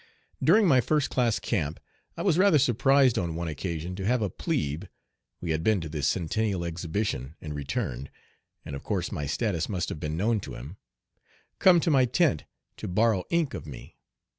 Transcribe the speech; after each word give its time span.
During 0.43 0.65
my 0.65 0.81
first 0.81 1.11
class 1.11 1.37
camp 1.37 1.79
I 2.17 2.23
was 2.23 2.39
rather 2.39 2.57
surprised 2.57 3.19
on 3.19 3.35
one 3.35 3.47
occasion 3.47 3.95
to 3.97 4.05
have 4.07 4.23
a 4.23 4.31
plebe 4.31 4.85
we 5.39 5.51
had 5.51 5.63
been 5.63 5.79
to 5.79 5.89
the 5.89 6.01
Centennial 6.01 6.65
Exhibition 6.65 7.35
and 7.39 7.53
returned, 7.53 8.09
and 8.65 8.75
of 8.75 8.81
course 8.81 9.11
my 9.11 9.27
status 9.27 9.69
must 9.69 9.89
have 9.89 9.99
been 9.99 10.17
known 10.17 10.39
to 10.39 10.55
him 10.55 10.77
come 11.59 11.79
to 11.81 11.91
my 11.91 12.05
tent 12.05 12.45
to 12.77 12.87
borrow 12.87 13.25
ink 13.29 13.53
of 13.53 13.67
me. 13.67 13.99